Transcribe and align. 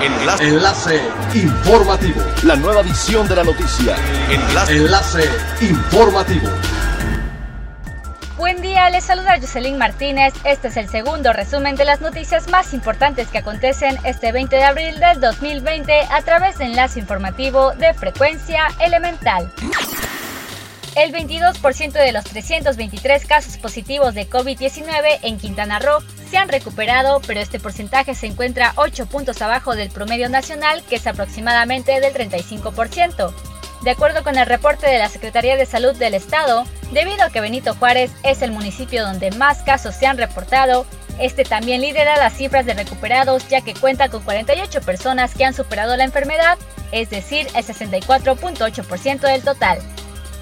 Enlace. 0.00 0.44
Enlace 0.44 1.00
informativo. 1.34 2.22
La 2.44 2.54
nueva 2.54 2.82
edición 2.82 3.26
de 3.26 3.34
la 3.34 3.42
noticia. 3.42 3.96
Enlace. 4.30 4.76
Enlace 4.76 5.24
informativo. 5.60 6.48
Buen 8.36 8.62
día, 8.62 8.88
les 8.90 9.02
saluda 9.02 9.40
Jocelyn 9.40 9.76
Martínez. 9.76 10.32
Este 10.44 10.68
es 10.68 10.76
el 10.76 10.88
segundo 10.88 11.32
resumen 11.32 11.74
de 11.74 11.84
las 11.84 12.00
noticias 12.00 12.48
más 12.48 12.74
importantes 12.74 13.26
que 13.26 13.38
acontecen 13.38 13.98
este 14.04 14.30
20 14.30 14.54
de 14.54 14.64
abril 14.64 15.00
del 15.00 15.20
2020 15.20 15.92
a 16.12 16.22
través 16.22 16.58
de 16.58 16.66
enlace 16.66 17.00
informativo 17.00 17.72
de 17.72 17.92
frecuencia 17.92 18.68
elemental. 18.78 19.50
El 20.98 21.12
22% 21.12 21.92
de 21.92 22.10
los 22.10 22.24
323 22.24 23.24
casos 23.24 23.56
positivos 23.56 24.14
de 24.14 24.28
COVID-19 24.28 25.20
en 25.22 25.38
Quintana 25.38 25.78
Roo 25.78 26.02
se 26.28 26.38
han 26.38 26.48
recuperado, 26.48 27.20
pero 27.24 27.38
este 27.38 27.60
porcentaje 27.60 28.16
se 28.16 28.26
encuentra 28.26 28.72
8 28.74 29.06
puntos 29.06 29.40
abajo 29.40 29.76
del 29.76 29.90
promedio 29.90 30.28
nacional, 30.28 30.82
que 30.88 30.96
es 30.96 31.06
aproximadamente 31.06 32.00
del 32.00 32.12
35%. 32.12 33.32
De 33.82 33.90
acuerdo 33.92 34.24
con 34.24 34.38
el 34.38 34.46
reporte 34.46 34.90
de 34.90 34.98
la 34.98 35.08
Secretaría 35.08 35.56
de 35.56 35.66
Salud 35.66 35.94
del 35.94 36.14
Estado, 36.14 36.66
debido 36.92 37.22
a 37.22 37.30
que 37.30 37.40
Benito 37.40 37.76
Juárez 37.76 38.10
es 38.24 38.42
el 38.42 38.50
municipio 38.50 39.06
donde 39.06 39.30
más 39.30 39.58
casos 39.62 39.94
se 39.94 40.06
han 40.06 40.18
reportado, 40.18 40.84
este 41.20 41.44
también 41.44 41.80
lidera 41.80 42.16
las 42.16 42.36
cifras 42.36 42.66
de 42.66 42.74
recuperados 42.74 43.46
ya 43.46 43.60
que 43.60 43.74
cuenta 43.74 44.08
con 44.08 44.24
48 44.24 44.80
personas 44.80 45.32
que 45.32 45.44
han 45.44 45.54
superado 45.54 45.96
la 45.96 46.02
enfermedad, 46.02 46.58
es 46.90 47.08
decir, 47.08 47.46
el 47.54 47.64
64.8% 47.64 49.20
del 49.20 49.42
total. 49.44 49.78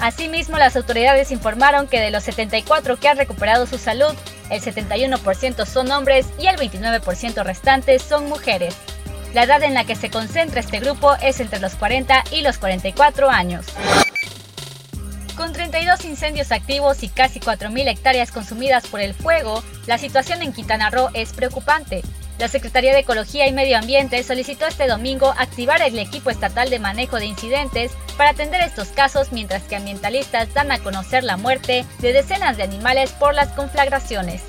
Asimismo, 0.00 0.58
las 0.58 0.76
autoridades 0.76 1.32
informaron 1.32 1.88
que 1.88 2.00
de 2.00 2.10
los 2.10 2.22
74 2.24 2.98
que 2.98 3.08
han 3.08 3.16
recuperado 3.16 3.66
su 3.66 3.78
salud, 3.78 4.14
el 4.50 4.62
71% 4.62 5.66
son 5.66 5.90
hombres 5.90 6.26
y 6.38 6.46
el 6.46 6.56
29% 6.56 7.42
restantes 7.44 8.02
son 8.02 8.28
mujeres. 8.28 8.76
La 9.34 9.42
edad 9.42 9.62
en 9.62 9.74
la 9.74 9.84
que 9.84 9.96
se 9.96 10.08
concentra 10.08 10.60
este 10.60 10.80
grupo 10.80 11.14
es 11.20 11.40
entre 11.40 11.60
los 11.60 11.74
40 11.74 12.24
y 12.30 12.42
los 12.42 12.58
44 12.58 13.28
años. 13.28 13.66
Con 15.36 15.52
32 15.52 16.04
incendios 16.04 16.50
activos 16.50 17.02
y 17.02 17.08
casi 17.08 17.38
4.000 17.38 17.88
hectáreas 17.88 18.32
consumidas 18.32 18.86
por 18.86 19.00
el 19.00 19.14
fuego, 19.14 19.62
la 19.86 19.98
situación 19.98 20.42
en 20.42 20.52
Quintana 20.52 20.90
Roo 20.90 21.10
es 21.14 21.32
preocupante. 21.32 22.02
La 22.38 22.46
Secretaría 22.46 22.92
de 22.92 23.00
Ecología 23.00 23.48
y 23.48 23.52
Medio 23.52 23.76
Ambiente 23.76 24.22
solicitó 24.22 24.66
este 24.66 24.86
domingo 24.86 25.34
activar 25.36 25.82
el 25.82 25.98
equipo 25.98 26.30
estatal 26.30 26.70
de 26.70 26.78
manejo 26.78 27.16
de 27.16 27.26
incidentes 27.26 27.90
para 28.16 28.30
atender 28.30 28.60
estos 28.60 28.88
casos 28.88 29.32
mientras 29.32 29.64
que 29.64 29.74
ambientalistas 29.74 30.54
dan 30.54 30.70
a 30.70 30.78
conocer 30.78 31.24
la 31.24 31.36
muerte 31.36 31.84
de 31.98 32.12
decenas 32.12 32.56
de 32.56 32.62
animales 32.62 33.10
por 33.10 33.34
las 33.34 33.48
conflagraciones. 33.48 34.42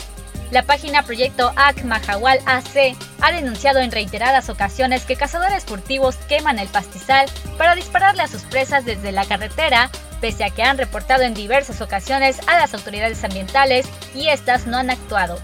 La 0.52 0.64
página 0.64 1.02
Proyecto 1.02 1.52
AC 1.56 1.84
Mahahual 1.84 2.40
AC 2.46 2.96
ha 3.22 3.32
denunciado 3.32 3.80
en 3.80 3.92
reiteradas 3.92 4.50
ocasiones 4.50 5.06
que 5.06 5.16
cazadores 5.16 5.64
furtivos 5.64 6.16
queman 6.28 6.60
el 6.60 6.68
pastizal 6.68 7.28
para 7.58 7.74
dispararle 7.74 8.22
a 8.22 8.28
sus 8.28 8.44
presas 8.44 8.86
desde 8.86 9.12
la 9.12 9.26
carretera, 9.26 9.90
pese 10.22 10.44
a 10.44 10.52
que 10.52 10.62
han 10.62 10.78
reportado 10.78 11.24
en 11.24 11.34
diversas 11.34 11.82
ocasiones 11.82 12.40
a 12.46 12.60
las 12.60 12.74
autoridades 12.76 13.24
ambientales 13.24 13.88
y 14.14 14.28
estas 14.30 14.68
no 14.68 14.78
han 14.78 14.92
actuado. 14.92 15.40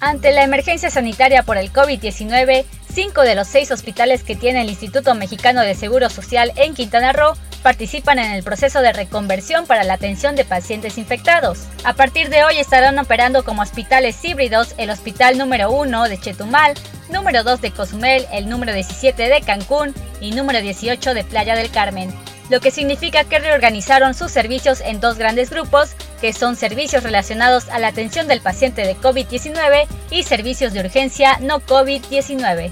Ante 0.00 0.32
la 0.32 0.44
emergencia 0.44 0.88
sanitaria 0.88 1.42
por 1.42 1.58
el 1.58 1.70
COVID-19, 1.70 2.64
cinco 2.90 3.20
de 3.20 3.34
los 3.34 3.46
seis 3.46 3.70
hospitales 3.70 4.24
que 4.24 4.34
tiene 4.34 4.62
el 4.62 4.70
Instituto 4.70 5.14
Mexicano 5.14 5.60
de 5.60 5.74
Seguro 5.74 6.08
Social 6.08 6.52
en 6.56 6.72
Quintana 6.72 7.12
Roo 7.12 7.34
participan 7.62 8.18
en 8.18 8.32
el 8.32 8.42
proceso 8.42 8.80
de 8.80 8.94
reconversión 8.94 9.66
para 9.66 9.84
la 9.84 9.92
atención 9.92 10.36
de 10.36 10.46
pacientes 10.46 10.96
infectados. 10.96 11.66
A 11.84 11.92
partir 11.92 12.30
de 12.30 12.44
hoy 12.44 12.56
estarán 12.56 12.98
operando 12.98 13.44
como 13.44 13.60
hospitales 13.60 14.24
híbridos 14.24 14.74
el 14.78 14.88
Hospital 14.88 15.36
número 15.36 15.70
1 15.70 16.08
de 16.08 16.18
Chetumal, 16.18 16.72
número 17.10 17.44
2 17.44 17.60
de 17.60 17.70
Cozumel, 17.70 18.26
el 18.32 18.48
número 18.48 18.72
17 18.72 19.28
de 19.28 19.42
Cancún 19.42 19.94
y 20.22 20.30
número 20.30 20.62
18 20.62 21.12
de 21.12 21.24
Playa 21.24 21.54
del 21.54 21.70
Carmen 21.70 22.10
lo 22.50 22.60
que 22.60 22.72
significa 22.72 23.24
que 23.24 23.38
reorganizaron 23.38 24.12
sus 24.12 24.32
servicios 24.32 24.80
en 24.80 25.00
dos 25.00 25.16
grandes 25.16 25.50
grupos, 25.50 25.90
que 26.20 26.32
son 26.32 26.56
servicios 26.56 27.02
relacionados 27.02 27.68
a 27.68 27.78
la 27.78 27.88
atención 27.88 28.28
del 28.28 28.40
paciente 28.40 28.82
de 28.82 28.96
COVID-19 28.96 29.86
y 30.10 30.22
servicios 30.22 30.72
de 30.72 30.80
urgencia 30.80 31.38
no 31.40 31.60
COVID-19. 31.60 32.70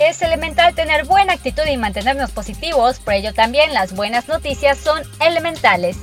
Es 0.00 0.22
elemental 0.22 0.74
tener 0.74 1.04
buena 1.04 1.34
actitud 1.34 1.64
y 1.66 1.76
mantenernos 1.76 2.32
positivos, 2.32 2.98
por 2.98 3.14
ello 3.14 3.32
también 3.32 3.72
las 3.72 3.94
buenas 3.94 4.28
noticias 4.28 4.78
son 4.78 5.02
elementales. 5.20 5.96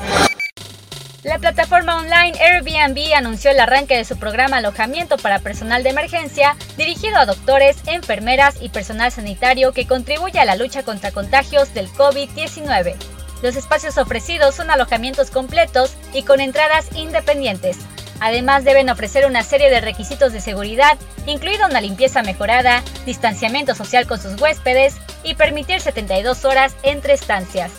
La 1.23 1.37
plataforma 1.37 1.97
online 1.97 2.33
Airbnb 2.39 3.13
anunció 3.13 3.51
el 3.51 3.59
arranque 3.59 3.95
de 3.95 4.05
su 4.05 4.17
programa 4.17 4.57
Alojamiento 4.57 5.17
para 5.17 5.37
Personal 5.37 5.83
de 5.83 5.89
Emergencia, 5.89 6.55
dirigido 6.77 7.17
a 7.17 7.27
doctores, 7.27 7.77
enfermeras 7.85 8.55
y 8.59 8.69
personal 8.69 9.11
sanitario 9.11 9.71
que 9.71 9.85
contribuye 9.85 10.39
a 10.39 10.45
la 10.45 10.55
lucha 10.55 10.81
contra 10.81 11.11
contagios 11.11 11.75
del 11.75 11.89
COVID-19. 11.89 12.95
Los 13.41 13.55
espacios 13.55 13.97
ofrecidos 13.97 14.55
son 14.55 14.69
alojamientos 14.69 15.31
completos 15.31 15.95
y 16.13 16.23
con 16.23 16.41
entradas 16.41 16.87
independientes. 16.95 17.77
Además 18.19 18.63
deben 18.63 18.89
ofrecer 18.89 19.25
una 19.25 19.43
serie 19.43 19.71
de 19.71 19.81
requisitos 19.81 20.31
de 20.31 20.41
seguridad, 20.41 20.97
incluida 21.25 21.65
una 21.65 21.81
limpieza 21.81 22.21
mejorada, 22.21 22.83
distanciamiento 23.03 23.73
social 23.73 24.05
con 24.05 24.21
sus 24.21 24.39
huéspedes 24.39 24.97
y 25.23 25.33
permitir 25.33 25.81
72 25.81 26.45
horas 26.45 26.75
entre 26.83 27.13
estancias. 27.13 27.71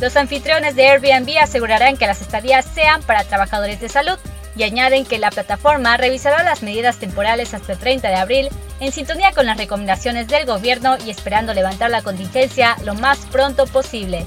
Los 0.00 0.16
anfitriones 0.16 0.74
de 0.76 0.88
Airbnb 0.88 1.38
asegurarán 1.38 1.98
que 1.98 2.06
las 2.06 2.22
estadías 2.22 2.64
sean 2.64 3.02
para 3.02 3.24
trabajadores 3.24 3.80
de 3.80 3.90
salud 3.90 4.18
y 4.56 4.62
añaden 4.62 5.04
que 5.04 5.18
la 5.18 5.30
plataforma 5.30 5.96
revisará 5.98 6.42
las 6.42 6.62
medidas 6.62 6.96
temporales 6.96 7.52
hasta 7.52 7.74
el 7.74 7.78
30 7.78 8.08
de 8.08 8.14
abril 8.14 8.48
en 8.80 8.92
sintonía 8.92 9.32
con 9.32 9.46
las 9.46 9.58
recomendaciones 9.58 10.26
del 10.26 10.46
gobierno 10.46 10.96
y 11.04 11.10
esperando 11.10 11.52
levantar 11.54 11.90
la 11.90 12.02
contingencia 12.02 12.76
lo 12.84 12.94
más 12.94 13.18
pronto 13.30 13.66
posible. 13.66 14.26